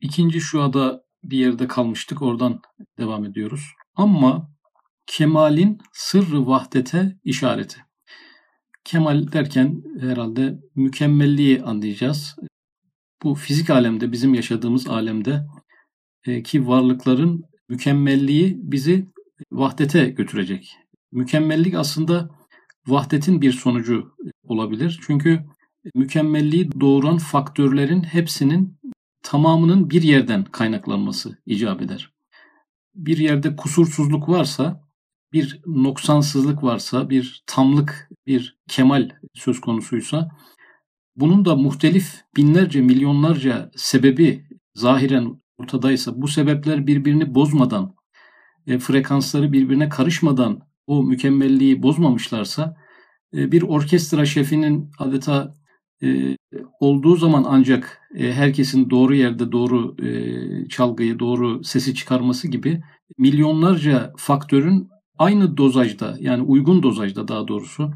[0.00, 2.22] ikinci şuada bir yerde kalmıştık.
[2.22, 2.60] Oradan
[2.98, 3.66] devam ediyoruz.
[3.94, 4.50] Ama
[5.06, 7.80] kemalin sırrı vahdete işareti.
[8.84, 12.36] Kemal derken herhalde mükemmelliği anlayacağız.
[13.22, 15.46] Bu fizik alemde, bizim yaşadığımız alemde
[16.26, 19.06] e, ki varlıkların mükemmelliği bizi
[19.52, 20.76] vahdete götürecek.
[21.12, 22.30] Mükemmellik aslında
[22.86, 25.00] vahdetin bir sonucu olabilir.
[25.06, 25.44] Çünkü
[25.94, 28.78] mükemmelliği doğuran faktörlerin hepsinin
[29.22, 32.12] tamamının bir yerden kaynaklanması icap eder.
[32.94, 34.88] Bir yerde kusursuzluk varsa,
[35.32, 40.30] bir noksansızlık varsa, bir tamlık, bir kemal söz konusuysa
[41.16, 47.94] bunun da muhtelif binlerce, milyonlarca sebebi zahiren ortadaysa bu sebepler birbirini bozmadan,
[48.66, 52.76] e, frekansları birbirine karışmadan o mükemmelliği bozmamışlarsa
[53.34, 55.56] e, bir orkestra şefinin adeta
[56.02, 56.36] e,
[56.80, 62.82] olduğu zaman ancak e, herkesin doğru yerde doğru e, çalgıyı, doğru sesi çıkarması gibi
[63.18, 67.90] milyonlarca faktörün aynı dozajda yani uygun dozajda daha doğrusu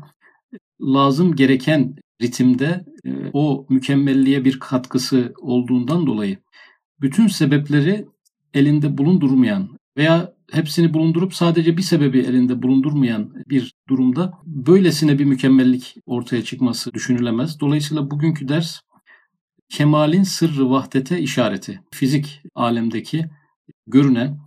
[0.80, 6.38] lazım gereken ritimde e, o mükemmelliğe bir katkısı olduğundan dolayı
[7.00, 8.06] bütün sebepleri
[8.54, 15.96] elinde bulundurmayan veya hepsini bulundurup sadece bir sebebi elinde bulundurmayan bir durumda böylesine bir mükemmellik
[16.06, 17.60] ortaya çıkması düşünülemez.
[17.60, 18.80] Dolayısıyla bugünkü ders
[19.68, 21.80] kemalin sırrı vahdete işareti.
[21.92, 23.24] Fizik alemdeki
[23.86, 24.38] görünen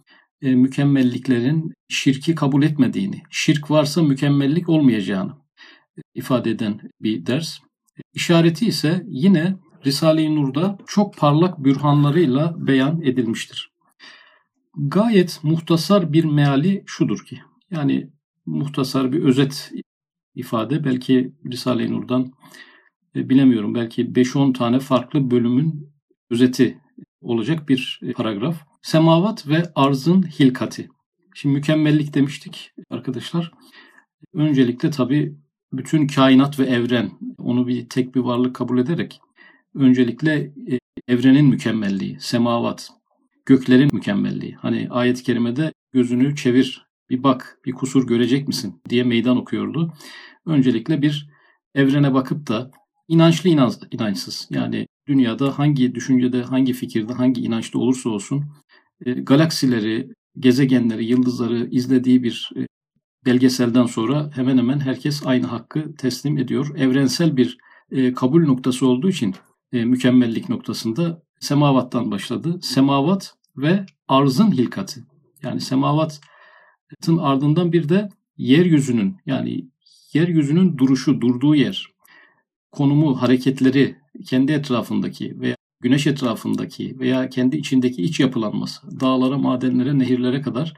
[0.42, 5.32] e, mükemmelliklerin şirki kabul etmediğini, şirk varsa mükemmellik olmayacağını
[6.16, 7.58] ifade eden bir ders.
[8.14, 13.77] İşareti ise yine Risale-i Nur'da çok parlak bürhanlarıyla beyan edilmiştir.
[14.78, 17.40] Gayet muhtasar bir meali şudur ki,
[17.72, 18.10] yani
[18.46, 19.72] muhtasar bir özet
[20.36, 22.34] ifade belki Risale-i Nur'dan
[23.16, 25.90] e, bilemiyorum belki 5-10 tane farklı bölümün
[26.30, 26.78] özeti
[27.22, 28.56] olacak bir paragraf.
[28.82, 30.90] Semavat ve arzın hilkati.
[31.34, 33.52] Şimdi mükemmellik demiştik arkadaşlar.
[34.34, 35.36] Öncelikle tabii
[35.74, 39.22] bütün kainat ve evren onu bir tek bir varlık kabul ederek
[39.76, 40.34] öncelikle
[40.72, 42.90] e, evrenin mükemmelliği, semavat,
[43.48, 44.56] göklerin mükemmelliği.
[44.56, 49.94] Hani ayet-i kerimede gözünü çevir, bir bak, bir kusur görecek misin diye meydan okuyordu.
[50.46, 51.30] Öncelikle bir
[51.76, 52.72] evrene bakıp da
[53.08, 58.46] inançlı inanç, inançsız yani dünyada hangi düşüncede, hangi fikirde, hangi inançta olursa olsun
[59.06, 60.10] e, galaksileri,
[60.40, 62.68] gezegenleri, yıldızları izlediği bir e,
[63.26, 66.78] belgeselden sonra hemen hemen herkes aynı hakkı teslim ediyor.
[66.78, 67.58] Evrensel bir
[67.92, 69.36] e, kabul noktası olduğu için
[69.74, 72.60] e, mükemmellik noktasında semavattan başladı.
[72.62, 75.04] Semavat ve arzın hilkati.
[75.44, 79.68] Yani semavatın ardından bir de yeryüzünün yani
[80.14, 81.88] yeryüzünün duruşu, durduğu yer,
[82.72, 83.96] konumu, hareketleri
[84.26, 90.74] kendi etrafındaki veya güneş etrafındaki veya kendi içindeki iç yapılanması, dağlara, madenlere, nehirlere kadar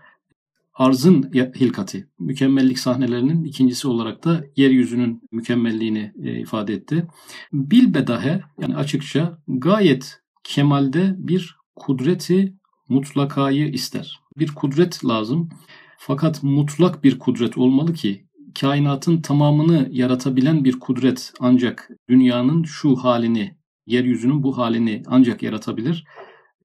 [0.73, 7.07] arzın hilkati, mükemmellik sahnelerinin ikincisi olarak da yeryüzünün mükemmelliğini e, ifade etti.
[7.53, 12.58] Bilbedahe yani açıkça gayet kemalde bir kudreti
[12.89, 14.19] mutlakayı ister.
[14.37, 15.49] Bir kudret lazım.
[15.97, 18.25] Fakat mutlak bir kudret olmalı ki
[18.59, 23.55] kainatın tamamını yaratabilen bir kudret ancak dünyanın şu halini,
[23.85, 26.05] yeryüzünün bu halini ancak yaratabilir.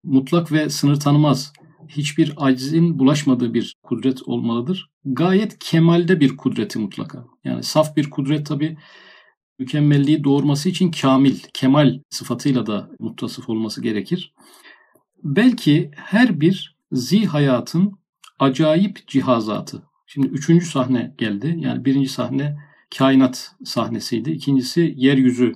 [0.04, 1.52] Mutlak ve sınır tanımaz
[1.88, 4.90] hiçbir acizin bulaşmadığı bir kudret olmalıdır.
[5.04, 7.24] Gayet kemalde bir kudreti mutlaka.
[7.44, 8.76] Yani saf bir kudret tabi
[9.58, 14.34] mükemmelliği doğurması için kamil, kemal sıfatıyla da muttasıf olması gerekir.
[15.24, 17.92] Belki her bir zi hayatın
[18.38, 19.82] acayip cihazatı.
[20.06, 21.56] Şimdi üçüncü sahne geldi.
[21.58, 22.56] Yani birinci sahne
[22.98, 24.30] kainat sahnesiydi.
[24.30, 25.52] İkincisi yeryüzü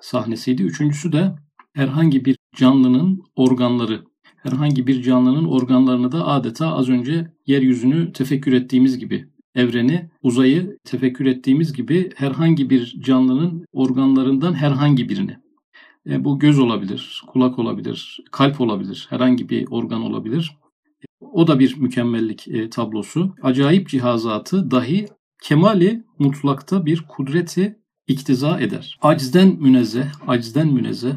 [0.00, 0.62] sahnesiydi.
[0.62, 1.34] Üçüncüsü de
[1.72, 4.04] herhangi bir canlının organları
[4.42, 11.26] herhangi bir canlının organlarını da adeta az önce yeryüzünü tefekkür ettiğimiz gibi evreni, uzayı tefekkür
[11.26, 15.36] ettiğimiz gibi herhangi bir canlının organlarından herhangi birini.
[16.10, 20.58] E, bu göz olabilir, kulak olabilir, kalp olabilir, herhangi bir organ olabilir.
[21.20, 23.34] O da bir mükemmellik e, tablosu.
[23.42, 25.08] Acayip cihazatı dahi
[25.42, 28.98] kemali mutlakta bir kudreti iktiza eder.
[29.02, 31.14] Acizden münezzeh, acizden münezzeh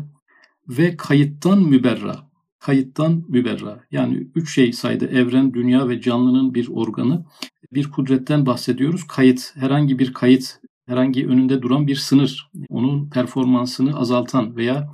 [0.67, 2.33] ve kayıttan müberra
[2.65, 3.83] kayıttan müberra.
[3.91, 5.05] Yani üç şey saydı.
[5.05, 7.25] Evren, dünya ve canlının bir organı.
[7.73, 9.07] Bir kudretten bahsediyoruz.
[9.07, 12.49] Kayıt, herhangi bir kayıt, herhangi önünde duran bir sınır.
[12.69, 14.93] Onun performansını azaltan veya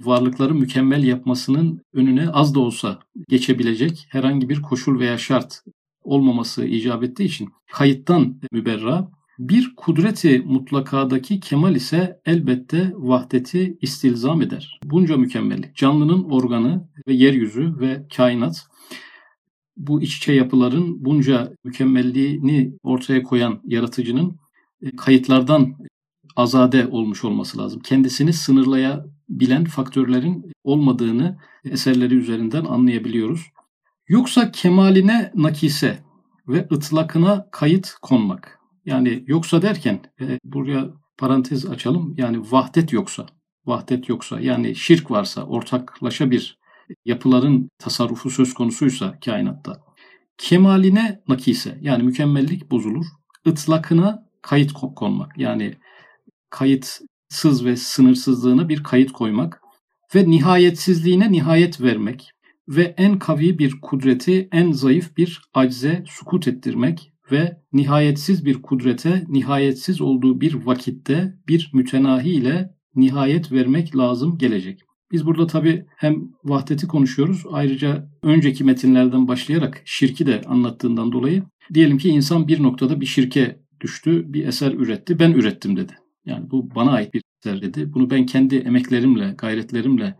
[0.00, 2.98] varlıkları mükemmel yapmasının önüne az da olsa
[3.28, 5.62] geçebilecek herhangi bir koşul veya şart
[6.02, 14.80] olmaması icap ettiği için kayıttan müberra Bir kudreti mutlakadaki kemal ise elbette vahdeti istilzam eder.
[14.84, 18.66] Bunca mükemmellik, canlının organı ve yeryüzü ve kainat
[19.76, 24.36] bu iç içe yapıların bunca mükemmelliğini ortaya koyan yaratıcının
[24.96, 25.74] kayıtlardan
[26.36, 27.80] azade olmuş olması lazım.
[27.80, 33.46] Kendisini sınırlayabilen faktörlerin olmadığını eserleri üzerinden anlayabiliyoruz.
[34.08, 35.98] Yoksa kemaline nakise
[36.48, 38.58] ve ıtlakına kayıt konmak.
[38.84, 42.14] Yani yoksa derken e, buraya parantez açalım.
[42.18, 43.26] Yani vahdet yoksa,
[43.66, 46.58] vahdet yoksa yani şirk varsa, ortaklaşa bir
[47.04, 49.86] yapıların tasarrufu söz konusuysa kainatta
[50.38, 53.06] kemaline nakise yani mükemmellik bozulur.
[53.44, 55.74] Itlakına kayıt konmak yani
[56.50, 59.60] kayıtsız ve sınırsızlığına bir kayıt koymak
[60.14, 62.30] ve nihayetsizliğine nihayet vermek
[62.68, 69.24] ve en kavi bir kudreti en zayıf bir acze sukut ettirmek ve nihayetsiz bir kudrete
[69.28, 74.80] nihayetsiz olduğu bir vakitte bir mütenahi ile nihayet vermek lazım gelecek.
[75.12, 81.42] Biz burada tabi hem vahdeti konuşuyoruz ayrıca önceki metinlerden başlayarak şirki de anlattığından dolayı
[81.74, 85.92] diyelim ki insan bir noktada bir şirke düştü, bir eser üretti, ben ürettim dedi.
[86.24, 87.94] Yani bu bana ait bir eser dedi.
[87.94, 90.16] Bunu ben kendi emeklerimle, gayretlerimle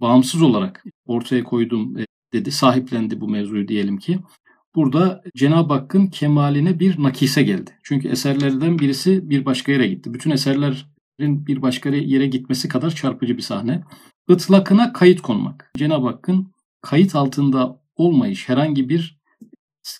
[0.00, 2.50] bağımsız olarak ortaya koydum e, dedi.
[2.50, 4.18] Sahiplendi bu mevzuyu diyelim ki.
[4.74, 7.70] Burada Cenab-ı Hakk'ın kemaline bir nakise geldi.
[7.82, 10.14] Çünkü eserlerden birisi bir başka yere gitti.
[10.14, 13.84] Bütün eserlerin bir başka yere gitmesi kadar çarpıcı bir sahne.
[14.28, 15.70] Itlakına kayıt konmak.
[15.76, 19.17] Cenab-ı Hakk'ın kayıt altında olmayış, herhangi bir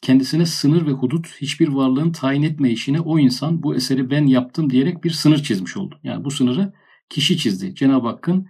[0.02, 5.04] kendisine sınır ve hudut hiçbir varlığın tayin etmeyişine o insan bu eseri ben yaptım diyerek
[5.04, 6.00] bir sınır çizmiş oldu.
[6.02, 6.72] Yani bu sınırı
[7.08, 7.74] kişi çizdi.
[7.74, 8.46] Cenab-ı Hakk'ın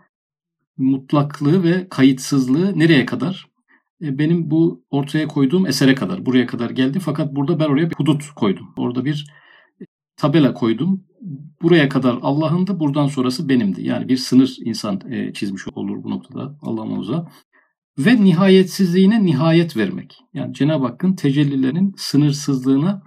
[0.76, 3.46] mutlaklığı ve kayıtsızlığı nereye kadar?
[4.02, 7.00] E, benim bu ortaya koyduğum esere kadar, buraya kadar geldi.
[7.00, 8.74] Fakat burada ben oraya bir hudut koydum.
[8.76, 9.26] Orada bir
[10.16, 11.04] tabela koydum.
[11.62, 13.82] Buraya kadar Allah'ındı, buradan sonrası benimdi.
[13.82, 17.28] Yani bir sınır insan e, çizmiş olur bu noktada Allah muhafaza.
[17.98, 20.20] Ve nihayetsizliğine nihayet vermek.
[20.34, 23.02] Yani Cenab-ı Hakk'ın tecellilerin sınırsızlığına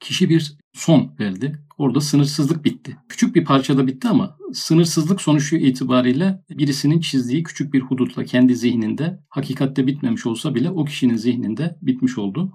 [0.00, 1.58] kişi bir son verdi.
[1.78, 2.96] Orada sınırsızlık bitti.
[3.08, 9.20] Küçük bir parçada bitti ama sınırsızlık sonucu itibariyle birisinin çizdiği küçük bir hudutla kendi zihninde
[9.28, 12.52] hakikatte bitmemiş olsa bile o kişinin zihninde bitmiş oldu.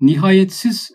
[0.00, 0.90] Nihayetsiz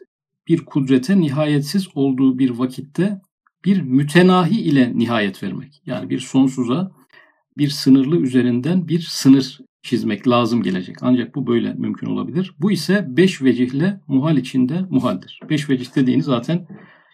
[0.47, 3.21] bir kudrete nihayetsiz olduğu bir vakitte
[3.65, 5.81] bir mütenahi ile nihayet vermek.
[5.85, 6.91] Yani bir sonsuza
[7.57, 10.95] bir sınırlı üzerinden bir sınır çizmek lazım gelecek.
[11.01, 12.55] Ancak bu böyle mümkün olabilir.
[12.59, 15.39] Bu ise beş vecihle muhal içinde muhaldir.
[15.49, 16.67] Beş vecih dediğini zaten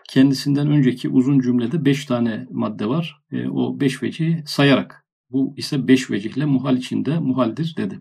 [0.10, 3.21] kendisinden önceki uzun cümlede beş tane madde var.
[3.31, 8.00] E, o beş vecihi sayarak bu ise beş vecihle muhal içinde muhaldir dedi.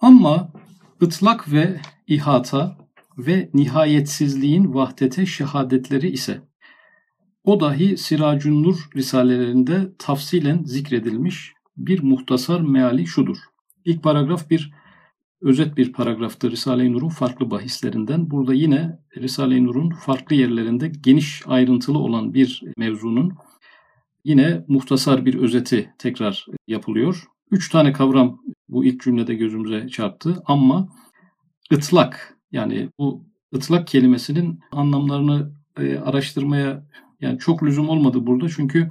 [0.00, 0.52] Ama
[1.02, 2.76] ıtlak ve ihata
[3.18, 6.40] ve nihayetsizliğin vahdete şehadetleri ise
[7.44, 13.36] o dahi Siracun Nur risalelerinde tafsilen zikredilmiş bir muhtasar meali şudur.
[13.84, 14.72] İlk paragraf bir
[15.40, 18.30] özet bir paragraftır Risale-i Nur'un farklı bahislerinden.
[18.30, 23.32] Burada yine Risale-i Nur'un farklı yerlerinde geniş ayrıntılı olan bir mevzunun
[24.24, 27.24] yine muhtasar bir özeti tekrar yapılıyor.
[27.50, 30.42] Üç tane kavram bu ilk cümlede gözümüze çarptı.
[30.46, 30.88] Ama
[31.72, 36.86] ıtlak yani bu ıtlak kelimesinin anlamlarını e, araştırmaya
[37.20, 38.48] yani çok lüzum olmadı burada.
[38.48, 38.90] Çünkü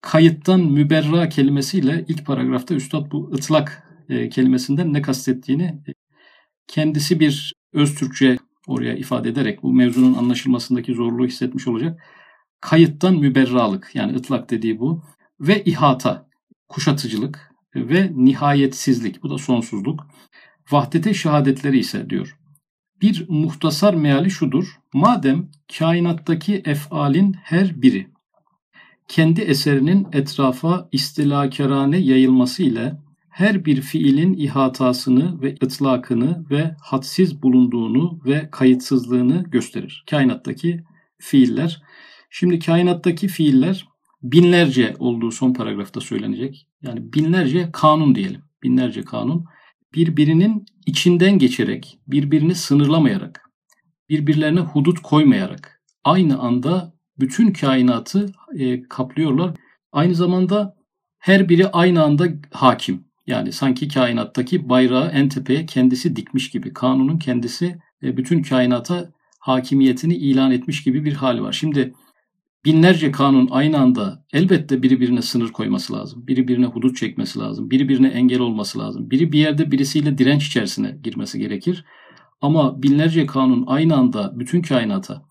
[0.00, 5.92] kayıttan müberra kelimesiyle ilk paragrafta Üstad bu ıtlak e, kelimesinden ne kastettiğini e,
[6.66, 12.02] kendisi bir öz Türkçe oraya ifade ederek bu mevzunun anlaşılmasındaki zorluğu hissetmiş olacak.
[12.60, 15.02] Kayıttan müberralık yani ıtlak dediği bu
[15.40, 16.28] ve ihata,
[16.68, 20.06] kuşatıcılık ve nihayetsizlik bu da sonsuzluk.
[20.70, 22.38] Vahdete şehadetleri ise diyor.
[23.00, 24.78] Bir muhtasar meali şudur.
[24.92, 28.06] Madem kainattaki efalin her biri
[29.08, 32.96] kendi eserinin etrafa istilakarane yayılması ile
[33.30, 40.04] her bir fiilin ihatasını ve ıtlakını ve hadsiz bulunduğunu ve kayıtsızlığını gösterir.
[40.10, 40.84] Kainattaki
[41.18, 41.82] fiiller.
[42.30, 43.88] Şimdi kainattaki fiiller
[44.22, 46.66] binlerce olduğu son paragrafta söylenecek.
[46.82, 48.42] Yani binlerce kanun diyelim.
[48.62, 49.44] Binlerce kanun
[49.94, 53.50] birbirinin içinden geçerek, birbirini sınırlamayarak,
[54.08, 59.54] birbirlerine hudut koymayarak aynı anda bütün kainatı e, kaplıyorlar.
[59.92, 60.76] Aynı zamanda
[61.18, 63.04] her biri aynı anda hakim.
[63.26, 66.72] Yani sanki kainattaki bayrağı en tepeye kendisi dikmiş gibi.
[66.72, 69.10] Kanunun kendisi e, bütün kainata
[69.40, 71.52] hakimiyetini ilan etmiş gibi bir hali var.
[71.52, 71.94] Şimdi
[72.64, 76.26] binlerce kanun aynı anda elbette biri birine sınır koyması lazım.
[76.26, 77.70] Biri birine hudut çekmesi lazım.
[77.70, 79.10] Biri birine engel olması lazım.
[79.10, 81.84] Biri bir yerde birisiyle direnç içerisine girmesi gerekir.
[82.40, 85.27] Ama binlerce kanun aynı anda bütün kainata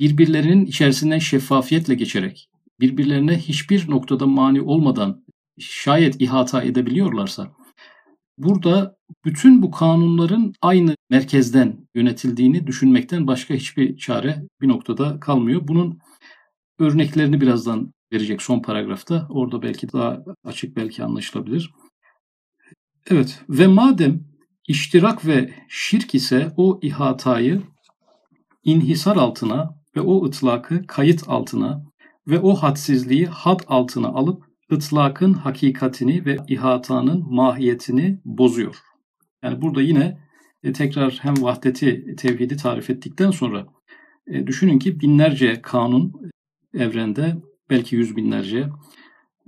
[0.00, 2.48] birbirlerinin içerisinden şeffafiyetle geçerek,
[2.80, 5.24] birbirlerine hiçbir noktada mani olmadan
[5.58, 7.52] şayet ihata edebiliyorlarsa,
[8.38, 15.60] burada bütün bu kanunların aynı merkezden yönetildiğini düşünmekten başka hiçbir çare bir noktada kalmıyor.
[15.68, 15.98] Bunun
[16.78, 19.26] örneklerini birazdan verecek son paragrafta.
[19.30, 21.70] Orada belki daha açık belki anlaşılabilir.
[23.10, 24.24] Evet ve madem
[24.68, 27.62] iştirak ve şirk ise o ihatayı
[28.64, 31.84] inhisar altına ve o ıtlakı kayıt altına
[32.26, 38.76] ve o hadsizliği had altına alıp ıtlakın hakikatini ve ihatanın mahiyetini bozuyor.
[39.42, 40.18] Yani burada yine
[40.62, 43.66] e, tekrar hem vahdeti, tevhidi tarif ettikten sonra
[44.26, 46.12] e, düşünün ki binlerce kanun
[46.74, 47.36] evrende
[47.70, 48.68] belki yüz binlerce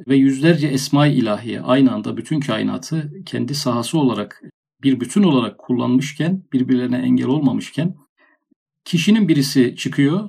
[0.08, 4.42] ve yüzlerce esma-i ilahiye aynı anda bütün kainatı kendi sahası olarak
[4.82, 7.94] bir bütün olarak kullanmışken birbirlerine engel olmamışken
[8.84, 10.28] kişinin birisi çıkıyor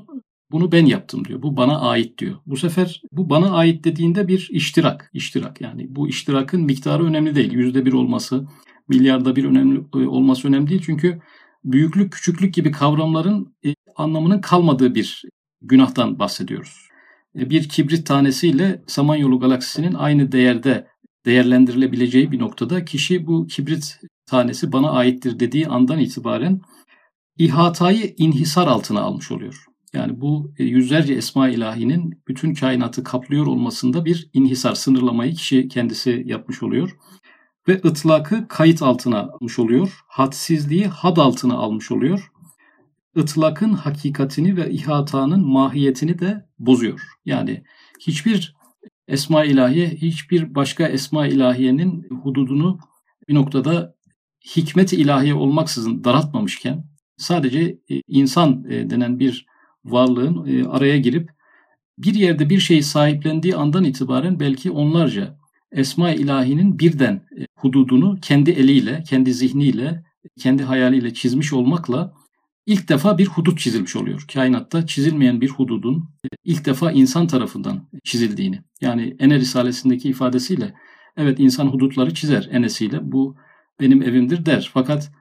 [0.54, 1.42] bunu ben yaptım diyor.
[1.42, 2.36] Bu bana ait diyor.
[2.46, 5.10] Bu sefer bu bana ait dediğinde bir iştirak.
[5.14, 7.54] iştirak yani bu iştirakın miktarı önemli değil.
[7.54, 8.48] Yüzde bir olması,
[8.88, 10.82] milyarda bir önemli e, olması önemli değil.
[10.86, 11.22] Çünkü
[11.64, 15.24] büyüklük, küçüklük gibi kavramların e, anlamının kalmadığı bir
[15.62, 16.88] günahtan bahsediyoruz.
[17.40, 20.88] E, bir kibrit tanesiyle Samanyolu galaksisinin aynı değerde
[21.26, 26.62] değerlendirilebileceği bir noktada kişi bu kibrit tanesi bana aittir dediği andan itibaren
[27.38, 29.66] ihatayı inhisar altına almış oluyor.
[29.94, 36.24] Yani bu e, yüzlerce esma ilahinin bütün kainatı kaplıyor olmasında bir inhisar, sınırlamayı kişi kendisi
[36.25, 36.98] yapmış oluyor.
[37.68, 40.00] Ve ıtlakı kayıt altına almış oluyor.
[40.08, 42.32] Hadsizliği had altına almış oluyor.
[43.16, 47.02] Itlakın hakikatini ve ihatanın mahiyetini de bozuyor.
[47.25, 47.63] Yani
[48.00, 48.56] hiçbir
[49.08, 52.80] esma ilahiye, hiçbir başka esma ilahiyenin hududunu
[53.30, 53.96] bir noktada
[54.56, 59.46] hikmet-i ilahiye olmaksızın daraltmamışken sadece e, insan e, denen bir
[59.86, 61.29] varlığın e, araya girip
[61.98, 65.38] bir yerde bir şeyi sahiplendiği andan itibaren belki onlarca
[65.72, 70.03] Esma-i İlahi'nin birden hududunu kendi eliyle, kendi zihniyle,
[70.39, 72.13] kendi hayaliyle çizmiş olmakla
[72.65, 74.25] ilk defa bir hudut çizilmiş oluyor.
[74.34, 76.10] Kainatta çizilmeyen bir hududun
[76.43, 78.62] ilk defa insan tarafından çizildiğini.
[78.82, 80.74] Yani Ene Risalesindeki ifadesiyle
[81.17, 83.36] evet insan hudutları çizer enesiyle bu
[83.79, 84.72] benim evimdir der.
[84.74, 85.12] Fakat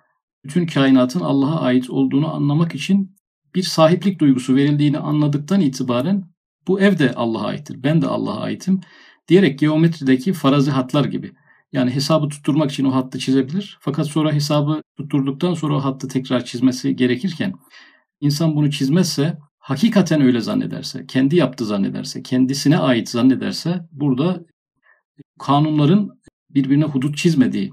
[0.44, 3.16] bütün kainatın Allah'a ait olduğunu anlamak için
[3.54, 6.24] bir sahiplik duygusu verildiğini anladıktan itibaren
[6.68, 7.82] bu ev de Allah'a aittir.
[7.82, 8.80] Ben de Allah'a aitim
[9.28, 11.32] diyerek geometrideki farazi hatlar gibi.
[11.72, 13.78] Yani hesabı tutturmak için o hattı çizebilir.
[13.80, 17.52] Fakat sonra hesabı tutturduktan sonra o hattı tekrar çizmesi gerekirken
[18.20, 24.44] insan bunu çizmezse hakikaten öyle zannederse, kendi yaptı zannederse, kendisine ait zannederse burada
[25.38, 26.10] kanunların
[26.50, 27.72] birbirine hudut çizmediği,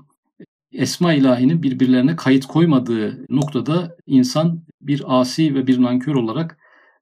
[0.74, 6.58] esma ilahinin birbirlerine kayıt koymadığı noktada insan bir asi ve bir nankör olarak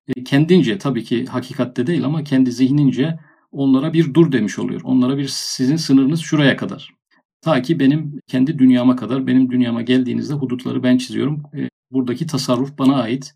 [0.07, 3.19] e, kendince tabii ki hakikatte değil ama kendi zihnince
[3.51, 4.81] onlara bir dur demiş oluyor.
[4.83, 6.93] Onlara bir sizin sınırınız şuraya kadar.
[7.41, 11.43] Ta ki benim kendi dünyama kadar, benim dünyama geldiğinizde hudutları ben çiziyorum.
[11.55, 13.35] E, buradaki tasarruf bana ait.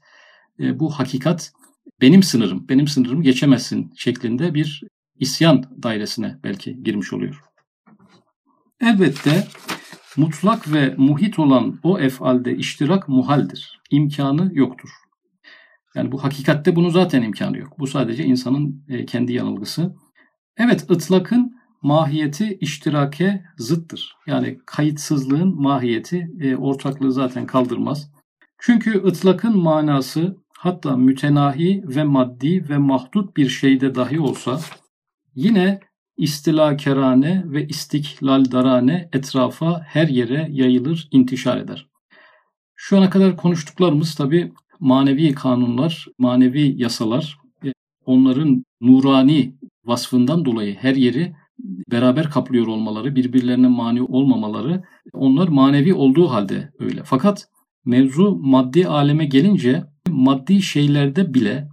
[0.59, 1.51] E, bu hakikat
[2.01, 4.83] benim sınırım, benim sınırımı geçemezsin şeklinde bir
[5.19, 7.41] isyan dairesine belki girmiş oluyor.
[8.81, 9.47] Elbette
[10.17, 13.81] mutlak ve muhit olan o efalde iştirak muhaldir.
[13.91, 14.89] İmkanı yoktur.
[15.95, 17.79] Yani bu hakikatte bunun zaten imkanı yok.
[17.79, 19.95] Bu sadece insanın e, kendi yanılgısı.
[20.57, 24.15] Evet ıtlakın mahiyeti iştirake zıttır.
[24.27, 28.11] Yani kayıtsızlığın mahiyeti e, ortaklığı zaten kaldırmaz.
[28.59, 34.59] Çünkü ıtlakın manası hatta mütenahi ve maddi ve mahdut bir şeyde dahi olsa
[35.35, 35.79] yine
[36.21, 41.87] istilakerane ve istiklaldarane etrafa her yere yayılır, intişar eder.
[42.75, 47.37] Şu ana kadar konuştuklarımız tabi manevi kanunlar, manevi yasalar,
[48.05, 51.35] onların nurani vasfından dolayı her yeri
[51.91, 57.01] beraber kaplıyor olmaları, birbirlerine mani olmamaları, onlar manevi olduğu halde öyle.
[57.03, 57.47] Fakat
[57.85, 61.70] mevzu maddi aleme gelince maddi şeylerde bile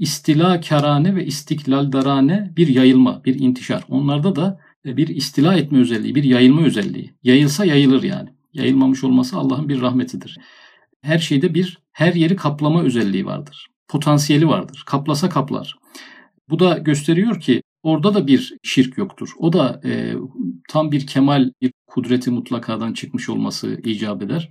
[0.00, 3.84] istila karane ve istiklal darane bir yayılma, bir intişar.
[3.88, 7.14] Onlarda da e, bir istila etme özelliği, bir yayılma özelliği.
[7.22, 8.28] Yayılsa yayılır yani.
[8.52, 10.38] Yayılmamış olması Allah'ın bir rahmetidir.
[11.02, 13.66] Her şeyde bir her yeri kaplama özelliği vardır.
[13.88, 14.82] Potansiyeli vardır.
[14.86, 15.74] Kaplasa kaplar.
[16.48, 19.30] Bu da gösteriyor ki orada da bir şirk yoktur.
[19.38, 20.14] O da e,
[20.68, 24.50] tam bir kemal, bir kudreti mutlakadan çıkmış olması icap eder.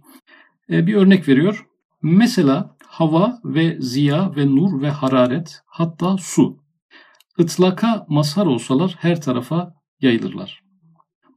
[0.72, 1.66] E, bir örnek veriyor.
[2.02, 6.58] Mesela hava ve ziya ve nur ve hararet hatta su.
[7.38, 10.64] Itlaka mazhar olsalar her tarafa yayılırlar.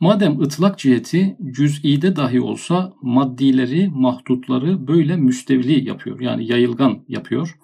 [0.00, 6.20] Madem ıtlak ciheti cüz'ide dahi olsa maddileri, mahdutları böyle müstevli yapıyor.
[6.20, 7.58] Yani yayılgan yapıyor.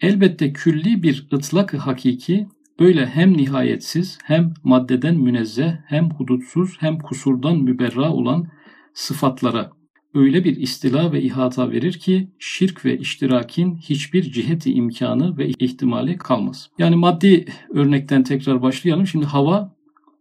[0.00, 2.48] Elbette külli bir ıtlak hakiki
[2.80, 8.48] böyle hem nihayetsiz hem maddeden münezzeh hem hudutsuz hem kusurdan müberra olan
[8.94, 9.81] sıfatlara
[10.14, 16.18] öyle bir istila ve ihata verir ki şirk ve iştirakin hiçbir ciheti imkanı ve ihtimali
[16.18, 16.70] kalmaz.
[16.78, 19.06] Yani maddi örnekten tekrar başlayalım.
[19.06, 19.74] Şimdi hava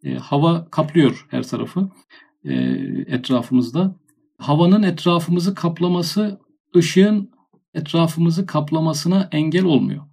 [0.03, 1.89] e, hava kaplıyor her tarafı
[2.45, 2.53] e,
[3.07, 3.95] etrafımızda.
[4.37, 6.39] Havanın etrafımızı kaplaması
[6.75, 7.31] ışığın
[7.73, 10.03] etrafımızı kaplamasına engel olmuyor.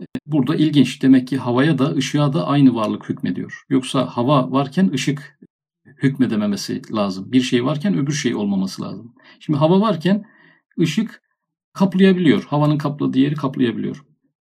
[0.00, 1.02] E, burada ilginç.
[1.02, 3.64] Demek ki havaya da ışığa da aynı varlık hükmediyor.
[3.68, 5.38] Yoksa hava varken ışık
[6.02, 7.32] hükmedememesi lazım.
[7.32, 9.14] Bir şey varken öbür şey olmaması lazım.
[9.40, 10.24] Şimdi hava varken
[10.80, 11.22] ışık
[11.72, 12.44] kaplayabiliyor.
[12.44, 14.04] Havanın kapladığı yeri kaplayabiliyor.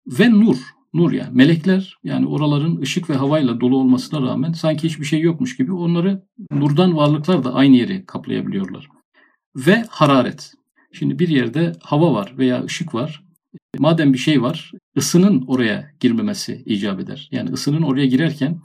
[0.06, 0.56] Ve nur,
[0.94, 5.56] nur yani melekler yani oraların ışık ve havayla dolu olmasına rağmen sanki hiçbir şey yokmuş
[5.56, 8.88] gibi onları nurdan varlıklar da aynı yeri kaplayabiliyorlar.
[9.56, 10.52] Ve hararet.
[10.92, 13.24] Şimdi bir yerde hava var veya ışık var.
[13.78, 17.28] Madem bir şey var, ısının oraya girmemesi icap eder.
[17.32, 18.60] Yani ısının oraya girerken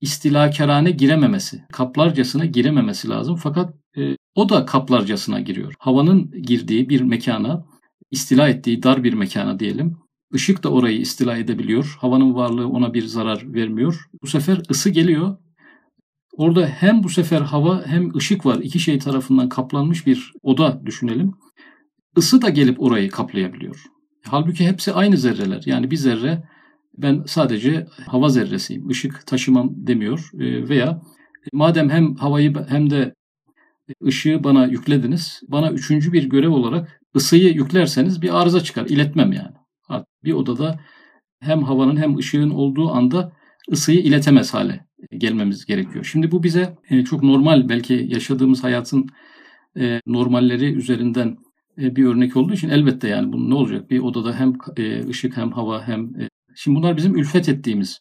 [0.00, 3.36] istilakarane girememesi, kaplarcasına girememesi lazım.
[3.36, 5.74] Fakat e, o da kaplarcasına giriyor.
[5.78, 7.66] Havanın girdiği bir mekana,
[8.10, 9.96] istila ettiği dar bir mekana diyelim.
[10.34, 11.96] Işık da orayı istila edebiliyor.
[12.00, 14.08] Havanın varlığı ona bir zarar vermiyor.
[14.22, 15.36] Bu sefer ısı geliyor.
[16.32, 18.58] Orada hem bu sefer hava hem ışık var.
[18.62, 21.34] İki şey tarafından kaplanmış bir oda düşünelim.
[22.16, 23.84] Isı da gelip orayı kaplayabiliyor.
[24.26, 25.62] Halbuki hepsi aynı zerreler.
[25.66, 26.42] Yani bir zerre
[26.98, 31.00] ben sadece hava zerresiyim, ışık taşımam demiyor ee, veya
[31.52, 33.14] madem hem havayı hem de
[34.06, 39.54] ışığı bana yüklediniz, bana üçüncü bir görev olarak ısıyı yüklerseniz bir arıza çıkar, iletmem yani.
[40.24, 40.80] Bir odada
[41.40, 43.32] hem havanın hem ışığın olduğu anda
[43.72, 44.86] ısıyı iletemez hale
[45.18, 46.04] gelmemiz gerekiyor.
[46.04, 49.06] Şimdi bu bize e, çok normal belki yaşadığımız hayatın
[49.78, 51.36] e, normalleri üzerinden
[51.78, 53.90] e, bir örnek olduğu için elbette yani bu ne olacak?
[53.90, 54.52] Bir odada hem
[55.08, 56.12] ışık hem hava hem
[56.54, 58.00] Şimdi bunlar bizim ülfet ettiğimiz,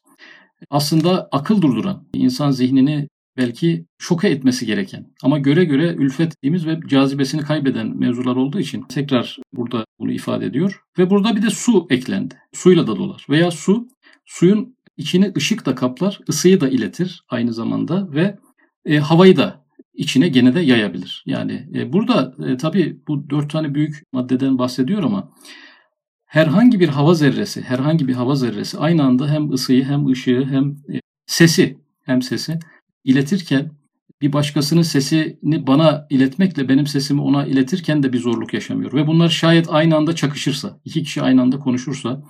[0.70, 6.80] aslında akıl durduran, insan zihnini belki şoka etmesi gereken ama göre göre ülfet ettiğimiz ve
[6.88, 10.82] cazibesini kaybeden mevzular olduğu için tekrar burada bunu ifade ediyor.
[10.98, 12.36] Ve burada bir de su eklendi.
[12.54, 13.26] Suyla da dolar.
[13.30, 13.88] Veya su,
[14.26, 18.38] suyun içini ışık da kaplar, ısıyı da iletir aynı zamanda ve
[18.86, 21.24] e, havayı da içine gene de yayabilir.
[21.26, 25.32] Yani e, burada e, tabii bu dört tane büyük maddeden bahsediyor ama
[26.30, 30.70] herhangi bir hava zerresi, herhangi bir hava zerresi aynı anda hem ısıyı hem ışığı hem
[30.70, 32.60] e, sesi hem sesi
[33.04, 33.72] iletirken
[34.22, 38.94] bir başkasının sesini bana iletmekle benim sesimi ona iletirken de bir zorluk yaşamıyor.
[38.94, 42.24] Ve bunlar şayet aynı anda çakışırsa, iki kişi aynı anda konuşursa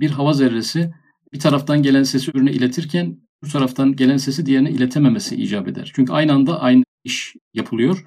[0.00, 0.90] bir hava zerresi
[1.32, 5.92] bir taraftan gelen sesi öbürüne iletirken bu taraftan gelen sesi diğerine iletememesi icap eder.
[5.94, 8.04] Çünkü aynı anda aynı iş yapılıyor.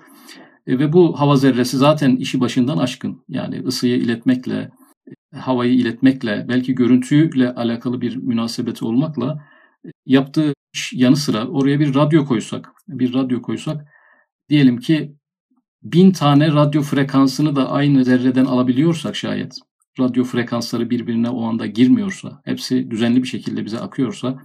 [0.67, 3.23] E, ve bu hava zerresi zaten işi başından aşkın.
[3.29, 4.71] Yani ısıyı iletmekle,
[5.35, 9.43] havayı iletmekle, belki görüntüyle alakalı bir münasebeti olmakla
[9.85, 13.87] e, yaptığı iş yanı sıra oraya bir radyo koysak, bir radyo koysak
[14.49, 15.15] diyelim ki
[15.83, 19.57] bin tane radyo frekansını da aynı zerreden alabiliyorsak şayet,
[19.99, 24.39] radyo frekansları birbirine o anda girmiyorsa, hepsi düzenli bir şekilde bize akıyorsa,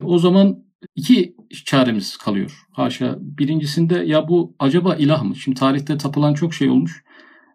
[0.00, 0.64] o zaman
[0.94, 2.62] iki çaremiz kalıyor.
[2.72, 5.36] Haşa birincisinde ya bu acaba ilah mı?
[5.36, 7.04] Şimdi tarihte tapılan çok şey olmuş.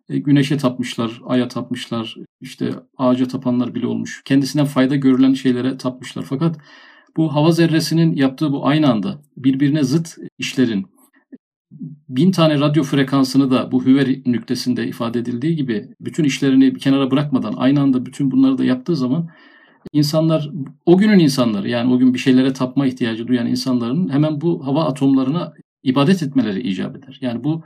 [0.10, 4.22] E, güneşe tapmışlar, aya tapmışlar, işte ağaca tapanlar bile olmuş.
[4.26, 6.24] Kendisinden fayda görülen şeylere tapmışlar.
[6.30, 6.58] Fakat
[7.18, 10.86] bu hava zerresinin yaptığı bu aynı anda birbirine zıt işlerin
[12.10, 17.12] bin tane radyo frekansını da bu hüver nüktesinde ifade edildiği gibi bütün işlerini bir kenara
[17.12, 19.30] bırakmadan aynı anda bütün bunları da yaptığı zaman
[19.94, 20.52] insanlar
[20.86, 24.86] o günün insanları yani o gün bir şeylere tapma ihtiyacı duyan insanların hemen bu hava
[24.86, 27.18] atomlarına ibadet etmeleri icap eder.
[27.22, 27.64] Yani bu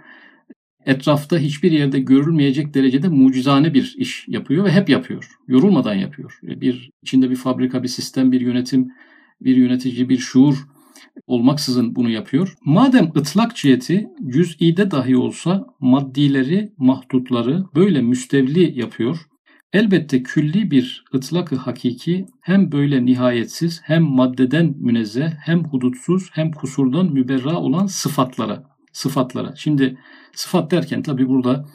[0.88, 5.32] etrafta hiçbir yerde görülmeyecek derecede mucizane bir iş yapıyor ve hep yapıyor.
[5.48, 6.40] Yorulmadan yapıyor.
[6.44, 8.92] Bir içinde bir fabrika, bir sistem, bir yönetim,
[9.42, 10.56] bir yönetici, bir şuur
[11.28, 12.54] olmaksızın bunu yapıyor.
[12.66, 19.18] Madem ıtlak ciheti cüz'ide dahi olsa maddileri, mahdutları böyle müstevli yapıyor.
[19.74, 27.14] Elbette külli bir ıtlakı hakiki hem böyle nihayetsiz hem maddeden münezzeh hem hudutsuz hem kusurdan
[27.14, 29.56] müberra olan sıfatlara sıfatlara.
[29.56, 29.98] Şimdi
[30.34, 31.66] sıfat derken tabi burada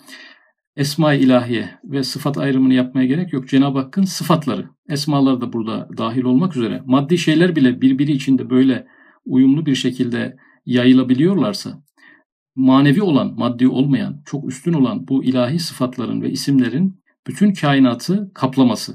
[0.76, 3.48] esma-i ilahiye ve sıfat ayrımını yapmaya gerek yok.
[3.48, 8.86] Cenab-ı Hakk'ın sıfatları, esmaları da burada dahil olmak üzere maddi şeyler bile birbiri içinde böyle
[9.24, 11.82] uyumlu bir şekilde yayılabiliyorlarsa
[12.56, 18.94] manevi olan, maddi olmayan, çok üstün olan bu ilahi sıfatların ve isimlerin bütün kainatı kaplaması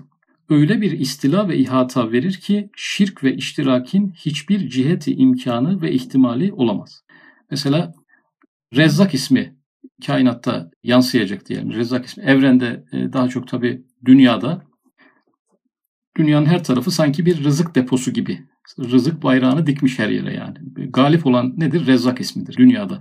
[0.49, 6.53] öyle bir istila ve ihata verir ki şirk ve iştirakin hiçbir ciheti imkanı ve ihtimali
[6.53, 7.03] olamaz.
[7.51, 7.93] Mesela
[8.75, 9.55] Rezzak ismi
[10.05, 11.73] kainatta yansıyacak diyelim.
[11.73, 14.63] Rezzak ismi evrende e, daha çok tabi dünyada
[16.17, 18.39] dünyanın her tarafı sanki bir rızık deposu gibi.
[18.79, 20.57] Rızık bayrağını dikmiş her yere yani.
[20.89, 21.87] Galip olan nedir?
[21.87, 22.99] Rezzak ismidir dünyada.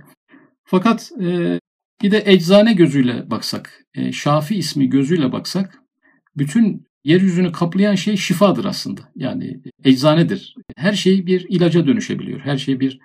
[0.63, 1.59] Fakat e,
[2.01, 5.79] bir de eczane gözüyle baksak, e, Şafi ismi gözüyle baksak
[6.37, 9.01] bütün yeryüzünü kaplayan şey şifadır aslında.
[9.15, 10.55] Yani eczanedir.
[10.75, 12.39] Her şey bir ilaca dönüşebiliyor.
[12.39, 12.99] Her şey bir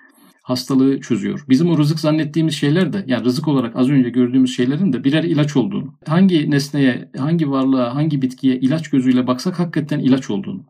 [0.53, 1.45] hastalığı çözüyor.
[1.49, 5.25] Bizim o rızık zannettiğimiz şeyler de yani rızık olarak az önce gördüğümüz şeylerin de birer
[5.25, 10.65] ilaç olduğunu, hangi nesneye, hangi varlığa, hangi bitkiye ilaç gözüyle baksak hakikaten ilaç olduğunu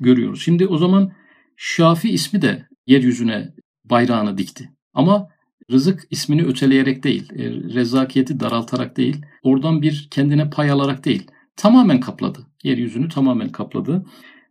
[0.00, 0.42] görüyoruz.
[0.42, 1.12] Şimdi o zaman
[1.56, 4.70] Şafi ismi de yeryüzüne bayrağını dikti.
[4.94, 5.28] Ama
[5.70, 12.00] rızık ismini öteleyerek değil, e, rezakiyeti daraltarak değil, oradan bir kendine pay alarak değil, tamamen
[12.00, 12.38] kapladı.
[12.62, 14.06] Yeryüzünü tamamen kapladı.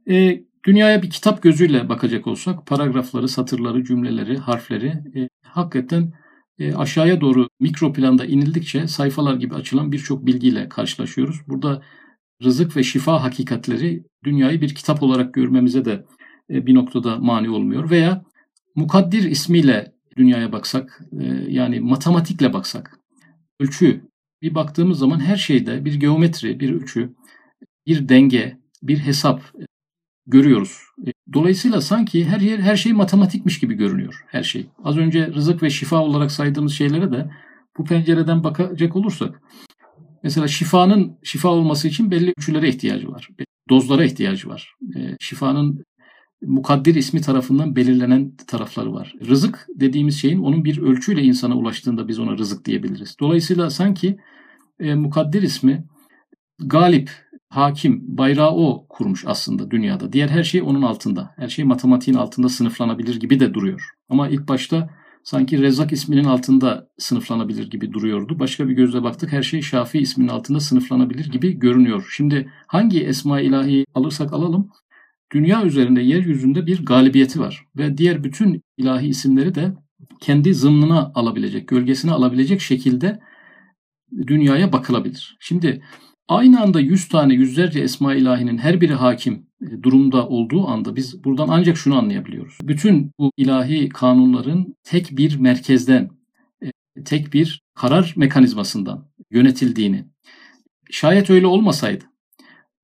[0.10, 6.14] E, dünyaya bir kitap gözüyle bakacak olsak paragrafları, satırları, cümleleri, harfleri e, hakikaten
[6.60, 11.42] e, aşağıya doğru mikro planda inildikçe sayfalar gibi açılan birçok bilgiyle karşılaşıyoruz.
[11.48, 11.82] Burada
[12.44, 16.06] rızık ve şifa hakikatleri dünyayı bir kitap olarak görmemize de
[16.50, 17.90] e, bir noktada mani olmuyor.
[17.90, 18.24] Veya
[18.76, 23.00] mukaddir ismiyle dünyaya baksak, e, yani matematikle baksak,
[23.60, 24.02] ölçü,
[24.42, 27.16] bir baktığımız zaman her şeyde bir geometri, bir ölçü,
[27.88, 29.42] bir denge, bir hesap
[30.28, 30.78] görüyoruz.
[31.08, 34.68] E, dolayısıyla sanki her yer her şey matematikmiş gibi görünüyor her şey.
[34.84, 37.32] Az önce rızık ve şifa olarak saydığımız şeylere de
[37.78, 39.42] bu pencereden bakacak olursak
[40.24, 43.30] mesela şifanın şifa olması için belli ölçülere ihtiyacı var.
[43.70, 44.76] Dozlara ihtiyacı var.
[44.96, 45.86] E, şifanın
[46.46, 49.14] mukaddir ismi tarafından belirlenen tarafları var.
[49.28, 53.16] Rızık dediğimiz şeyin onun bir ölçüyle insana ulaştığında biz ona rızık diyebiliriz.
[53.20, 54.18] Dolayısıyla sanki
[54.80, 55.86] e, mukaddir ismi
[56.60, 57.12] galip,
[57.54, 60.14] hakim, bayrağı o kurmuş aslında dünyada.
[60.14, 61.34] Diğer her şey onun altında.
[61.36, 63.90] Her şey matematiğin altında sınıflanabilir gibi de duruyor.
[64.10, 64.90] Ama ilk başta
[65.24, 68.40] sanki Rezzak isminin altında sınıflanabilir gibi duruyordu.
[68.40, 72.12] Başka bir gözle baktık her şey Şafii isminin altında sınıflanabilir gibi görünüyor.
[72.16, 74.70] Şimdi hangi esma ilahi alırsak alalım
[75.34, 77.66] dünya üzerinde yeryüzünde bir galibiyeti var.
[77.78, 79.74] Ve diğer bütün ilahi isimleri de
[80.22, 83.20] kendi zımnına alabilecek, gölgesine alabilecek şekilde
[84.28, 85.38] dünyaya bakılabilir.
[85.40, 85.84] Şimdi
[86.28, 91.24] aynı anda yüz tane yüzlerce esma ilahinin her biri hakim e, durumda olduğu anda biz
[91.24, 92.58] buradan ancak şunu anlayabiliyoruz.
[92.64, 96.10] Bütün bu ilahi kanunların tek bir merkezden,
[96.64, 96.72] e,
[97.06, 100.06] tek bir karar mekanizmasından yönetildiğini.
[100.92, 102.04] Şayet öyle olmasaydı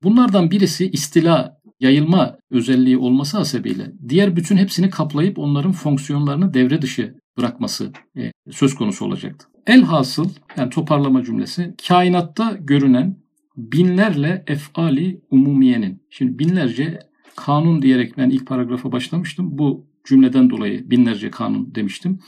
[0.04, 7.16] bunlardan birisi istila yayılma özelliği olması hasebiyle diğer bütün hepsini kaplayıp onların fonksiyonlarını devre dışı
[7.38, 9.48] bırakması e, söz konusu olacaktı.
[9.68, 13.16] Elhasıl yani toparlama cümlesi kainatta görünen
[13.60, 16.02] binlerle efali umumiyenin.
[16.10, 17.00] Şimdi binlerce
[17.36, 19.58] kanun diyerek ben ilk paragrafa başlamıştım.
[19.58, 22.20] Bu cümleden dolayı binlerce kanun demiştim.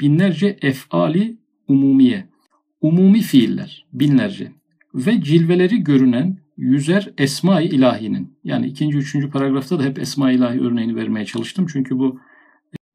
[0.00, 2.28] Binlerce efali umumiye.
[2.80, 4.52] Umumi fiiller binlerce
[4.94, 8.38] ve cilveleri görünen yüzer esma-i ilahinin.
[8.44, 11.66] Yani ikinci, üçüncü paragrafta da hep esma-i ilahi örneğini vermeye çalıştım.
[11.72, 12.20] Çünkü bu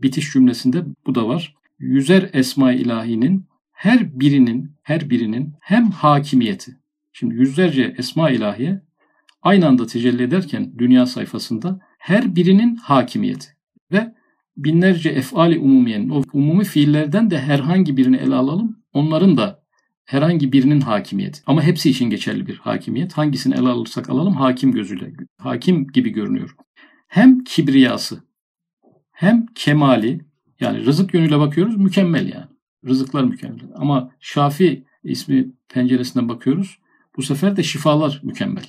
[0.01, 1.55] bitiş cümlesinde bu da var.
[1.79, 6.71] Yüzer esma-i ilahinin her birinin her birinin hem hakimiyeti.
[7.19, 8.81] Şimdi yüzlerce esma ilahiye
[9.41, 13.47] aynı anda tecelli ederken dünya sayfasında her birinin hakimiyeti
[13.91, 14.13] ve
[14.57, 18.79] binlerce efali umumiyenin o umumi fiillerden de herhangi birini ele alalım.
[18.93, 19.63] Onların da
[20.05, 21.41] herhangi birinin hakimiyeti.
[21.45, 23.13] Ama hepsi için geçerli bir hakimiyet.
[23.13, 25.13] Hangisini ele alırsak alalım hakim gözüyle.
[25.37, 26.55] Hakim gibi görünüyor.
[27.07, 28.23] Hem kibriyası
[29.11, 30.21] hem kemali
[30.59, 32.49] yani rızık yönüyle bakıyoruz mükemmel yani.
[32.85, 33.69] Rızıklar mükemmel.
[33.75, 36.79] Ama Şafi ismi penceresinden bakıyoruz.
[37.19, 38.63] Bu sefer de şifalar mükemmel.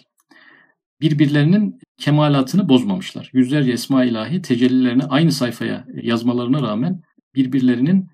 [1.00, 3.30] Birbirlerinin kemalatını bozmamışlar.
[3.32, 7.02] Yüzlerce esma ilahi tecellilerini aynı sayfaya yazmalarına rağmen
[7.34, 8.08] birbirlerinin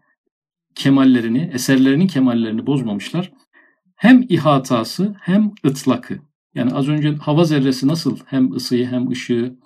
[0.75, 3.33] kemallerini, eserlerinin kemallerini bozmamışlar.
[3.96, 6.18] Hem ihatası hem ıtlakı.
[6.55, 9.57] Yani az önce hava zerresi nasıl hem ısıyı hem ışığı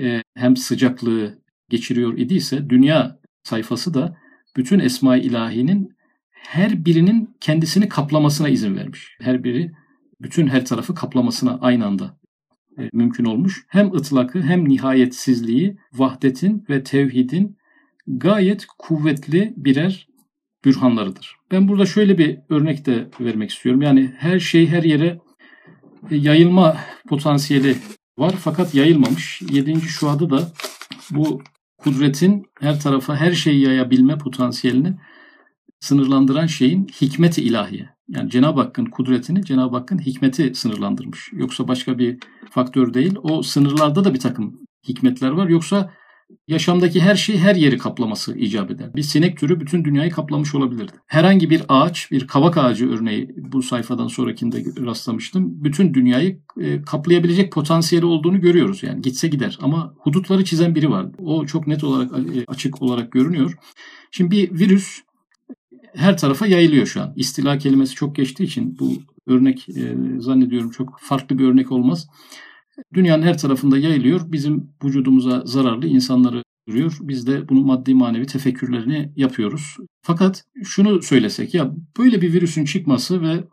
[0.00, 4.16] e, hem sıcaklığı geçiriyor idiyse dünya sayfası da
[4.56, 5.96] bütün esma-i ilahinin
[6.30, 9.16] her birinin kendisini kaplamasına izin vermiş.
[9.20, 9.72] Her biri
[10.20, 12.18] bütün her tarafı kaplamasına aynı anda
[12.78, 13.64] e, mümkün olmuş.
[13.68, 17.56] Hem ıtlakı hem nihayetsizliği, vahdetin ve tevhidin
[18.06, 20.08] gayet kuvvetli birer
[20.64, 21.36] bürhanlarıdır.
[21.50, 23.82] Ben burada şöyle bir örnek de vermek istiyorum.
[23.82, 25.20] Yani her şey her yere
[26.10, 26.76] e, yayılma
[27.08, 27.76] potansiyeli
[28.18, 29.42] var fakat yayılmamış.
[29.50, 30.52] Yedinci şuada da
[31.10, 31.42] bu
[31.78, 34.94] kudretin her tarafa her şeyi yayabilme potansiyelini
[35.80, 37.88] sınırlandıran şeyin hikmeti ilahiye.
[38.08, 41.30] Yani Cenab-ı Hakk'ın kudretini Cenab-ı Hakk'ın hikmeti sınırlandırmış.
[41.32, 42.18] Yoksa başka bir
[42.50, 43.14] faktör değil.
[43.22, 45.48] O sınırlarda da bir takım hikmetler var.
[45.48, 45.90] Yoksa
[46.48, 48.94] yaşamdaki her şey her yeri kaplaması icap eder.
[48.94, 50.92] Bir sinek türü bütün dünyayı kaplamış olabilirdi.
[51.06, 55.64] Herhangi bir ağaç, bir kavak ağacı örneği bu sayfadan sonrakinde rastlamıştım.
[55.64, 58.82] Bütün dünyayı e, kaplayabilecek potansiyeli olduğunu görüyoruz.
[58.82, 61.06] Yani gitse gider ama hudutları çizen biri var.
[61.18, 63.54] O çok net olarak e, açık olarak görünüyor.
[64.10, 65.00] Şimdi bir virüs
[65.94, 67.12] her tarafa yayılıyor şu an.
[67.16, 68.92] İstila kelimesi çok geçtiği için bu
[69.26, 72.08] örnek e, zannediyorum çok farklı bir örnek olmaz.
[72.94, 74.32] Dünyanın her tarafında yayılıyor.
[74.32, 76.98] Bizim vücudumuza zararlı insanları duruyor.
[77.00, 79.76] Biz de bunu maddi manevi tefekkürlerini yapıyoruz.
[80.02, 83.44] Fakat şunu söylesek ya böyle bir virüsün çıkması ve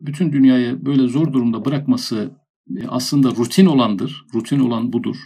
[0.00, 2.30] bütün dünyayı böyle zor durumda bırakması
[2.76, 4.24] e, aslında rutin olandır.
[4.34, 5.16] Rutin olan budur.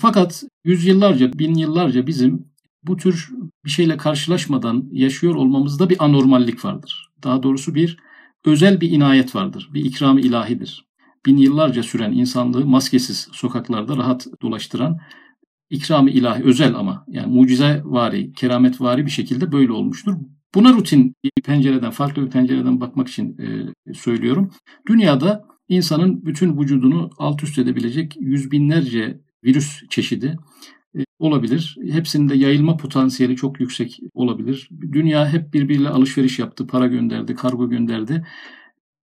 [0.00, 2.49] Fakat yüzyıllarca, bin yıllarca bizim
[2.82, 3.30] bu tür
[3.64, 7.10] bir şeyle karşılaşmadan yaşıyor olmamızda bir anormallik vardır.
[7.22, 7.96] Daha doğrusu bir
[8.44, 9.70] özel bir inayet vardır.
[9.72, 10.90] Bir ikram ilahidir
[11.26, 14.98] bin yıllarca süren insanlığı maskesiz sokaklarda rahat dolaştıran
[15.70, 20.14] ikram-ı ilahi özel ama yani mucize vari, keramet vari bir şekilde böyle olmuştur.
[20.54, 24.50] Buna rutin bir pencereden, farklı bir pencereden bakmak için e, söylüyorum.
[24.88, 30.36] Dünyada insanın bütün vücudunu alt üst edebilecek yüz binlerce virüs çeşidi
[31.20, 31.76] olabilir.
[31.90, 34.68] Hepsinin de yayılma potansiyeli çok yüksek olabilir.
[34.92, 38.26] Dünya hep birbiriyle alışveriş yaptı, para gönderdi, kargo gönderdi.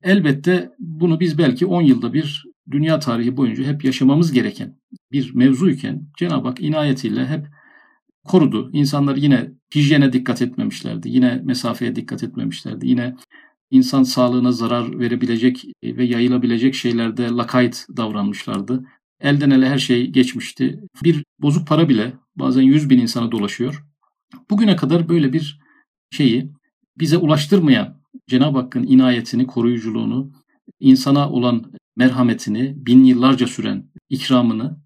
[0.04, 4.78] Elbette bunu biz belki 10 yılda bir dünya tarihi boyunca hep yaşamamız gereken
[5.12, 7.48] bir mevzuyken Cenab-ı Hak inayetiyle hep
[8.24, 8.70] korudu.
[8.74, 11.10] İnsanlar yine hijyene dikkat etmemişlerdi.
[11.10, 12.88] Yine mesafeye dikkat etmemişlerdi.
[12.88, 13.16] Yine
[13.72, 18.84] insan sağlığına zarar verebilecek ve yayılabilecek şeylerde lakayt davranmışlardı.
[19.22, 20.80] Elden ele her şey geçmişti.
[21.04, 23.86] Bir bozuk para bile bazen 100 bin insana dolaşıyor.
[24.50, 25.60] Bugüne kadar böyle bir
[26.12, 26.52] şeyi
[26.98, 30.32] bize ulaştırmayan Cenab-ı Hakk'ın inayetini, koruyuculuğunu,
[30.80, 34.78] insana olan merhametini, bin yıllarca süren ikramını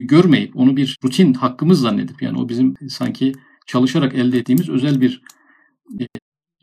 [0.00, 3.32] görmeyip onu bir rutin hakkımız zannedip yani o bizim sanki
[3.66, 5.22] çalışarak elde ettiğimiz özel bir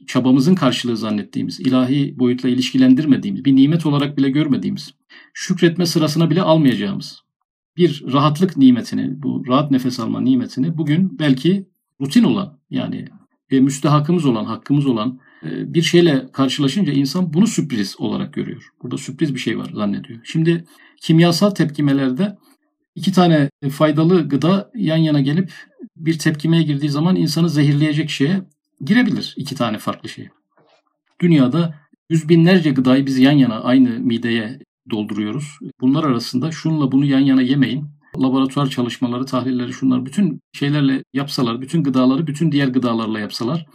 [0.08, 4.94] çabamızın karşılığı zannettiğimiz, ilahi boyutla ilişkilendirmediğimiz, bir nimet olarak bile görmediğimiz,
[5.34, 7.22] şükretme sırasına bile almayacağımız
[7.78, 11.68] bir rahatlık nimetini, bu rahat nefes alma nimetini bugün belki
[12.02, 13.06] rutin olan yani
[13.52, 18.70] e, müstehakımız olan, hakkımız olan ee, bir şeyle karşılaşınca insan bunu sürpriz olarak görüyor.
[18.84, 20.20] Burada sürpriz bir şey var zannediyor.
[20.24, 20.66] Şimdi
[21.02, 22.38] kimyasal tepkimelerde
[22.96, 25.54] iki tane faydalı gıda yan yana gelip
[25.96, 28.42] bir tepkimeye girdiği zaman insanı zehirleyecek şeye
[28.86, 30.30] girebilir iki tane farklı şey.
[31.22, 31.76] Dünyada
[32.10, 34.60] yüz binlerce gıdayı biz yan yana aynı mideye
[34.92, 35.58] dolduruyoruz.
[35.82, 37.88] Bunlar arasında şunla bunu yan yana yemeyin.
[38.18, 43.66] Laboratuvar çalışmaları, tahlilleri şunlar bütün şeylerle yapsalar, bütün gıdaları bütün diğer gıdalarla yapsalar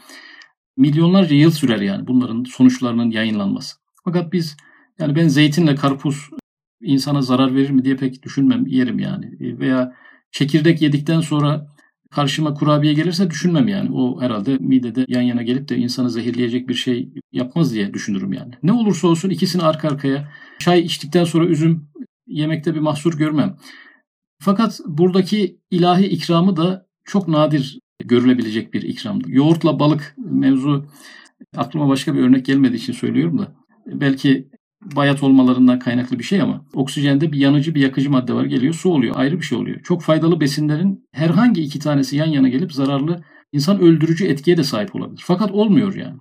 [0.77, 3.77] milyonlarca yıl sürer yani bunların sonuçlarının yayınlanması.
[4.05, 4.57] Fakat biz
[4.99, 6.31] yani ben zeytinle karpuz
[6.81, 9.37] insana zarar verir mi diye pek düşünmem, yerim yani.
[9.40, 9.95] Veya
[10.31, 11.66] çekirdek yedikten sonra
[12.11, 13.90] karşıma kurabiye gelirse düşünmem yani.
[13.92, 18.55] O herhalde midede yan yana gelip de insanı zehirleyecek bir şey yapmaz diye düşünürüm yani.
[18.62, 21.88] Ne olursa olsun ikisini arka arkaya çay içtikten sonra üzüm
[22.27, 23.57] yemekte bir mahsur görmem.
[24.42, 29.25] Fakat buradaki ilahi ikramı da çok nadir görülebilecek bir ikramdı.
[29.29, 30.87] Yoğurtla balık mevzu
[31.57, 34.49] aklıma başka bir örnek gelmediği için söylüyorum da belki
[34.96, 38.90] bayat olmalarından kaynaklı bir şey ama oksijende bir yanıcı bir yakıcı madde var geliyor su
[38.90, 39.81] oluyor ayrı bir şey oluyor.
[39.83, 44.96] Çok faydalı besinlerin herhangi iki tanesi yan yana gelip zararlı insan öldürücü etkiye de sahip
[44.96, 45.22] olabilir.
[45.27, 46.16] Fakat olmuyor yani.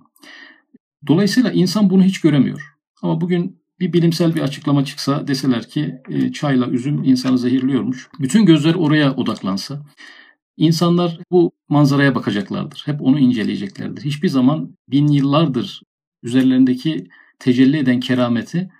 [1.06, 2.62] Dolayısıyla insan bunu hiç göremiyor.
[3.02, 8.08] Ama bugün bir bilimsel bir açıklama çıksa deseler ki e, çayla üzüm insanı zehirliyormuş.
[8.20, 9.82] Bütün gözler oraya odaklansa
[10.56, 12.82] İnsanlar bu manzaraya bakacaklardır.
[12.86, 14.04] Hep onu inceleyeceklerdir.
[14.04, 15.82] Hiçbir zaman bin yıllardır
[16.22, 18.70] üzerlerindeki tecelli eden kerameti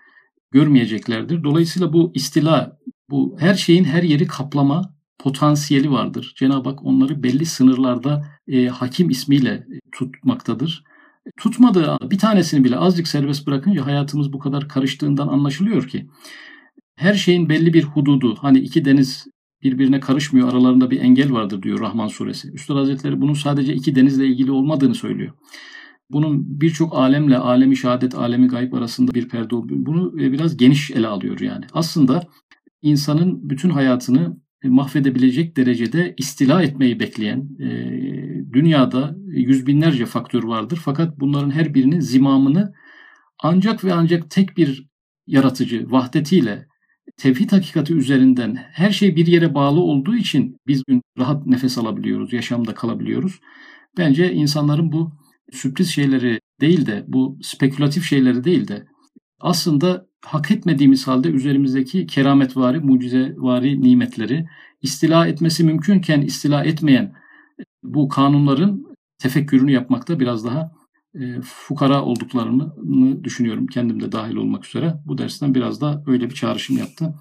[0.51, 1.45] görmeyeceklerdir.
[1.45, 2.79] Dolayısıyla bu istila,
[3.11, 6.35] bu her şeyin her yeri kaplama potansiyeli vardır.
[6.37, 10.85] Cenab-ı Hak onları belli sınırlarda e, hakim ismiyle tutmaktadır.
[11.39, 16.07] Tutmadığı bir tanesini bile azıcık serbest bırakınca hayatımız bu kadar karıştığından anlaşılıyor ki
[16.97, 18.37] her şeyin belli bir hududu.
[18.41, 19.27] Hani iki deniz
[19.63, 20.49] birbirine karışmıyor.
[20.49, 22.53] Aralarında bir engel vardır diyor Rahman suresi.
[22.53, 25.33] Üstad Hazretleri bunun sadece iki denizle ilgili olmadığını söylüyor.
[26.11, 30.91] Bunun birçok alemle, alemi şehadet, alemi gayb arasında bir perde olduğunu, bunu e, biraz geniş
[30.91, 31.65] ele alıyor yani.
[31.73, 32.23] Aslında
[32.83, 37.69] insanın bütün hayatını e, mahvedebilecek derecede istila etmeyi bekleyen e,
[38.53, 40.81] dünyada yüz binlerce faktör vardır.
[40.85, 42.75] Fakat bunların her birinin zimamını
[43.43, 44.89] ancak ve ancak tek bir
[45.27, 46.67] yaratıcı vahdetiyle
[47.17, 50.83] tevhid hakikati üzerinden her şey bir yere bağlı olduğu için biz
[51.19, 53.41] rahat nefes alabiliyoruz, yaşamda kalabiliyoruz.
[53.99, 55.13] Bence insanların bu
[55.53, 58.87] sürpriz şeyleri değil de bu spekülatif şeyleri değil de
[59.41, 64.47] aslında hak etmediğimiz halde üzerimizdeki kerametvari, mucizevari nimetleri
[64.83, 67.15] istila etmesi mümkünken istila etmeyen
[67.83, 68.87] bu kanunların
[69.19, 70.73] tefekkürünü yapmakta biraz daha
[71.15, 73.67] e, fukara olduklarını düşünüyorum.
[73.67, 74.95] Kendim de dahil olmak üzere.
[75.05, 77.15] Bu dersten biraz da öyle bir çağrışım yaptı.